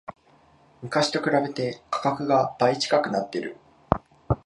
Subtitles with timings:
[0.81, 3.55] 昔と比べて価格が倍近くなってる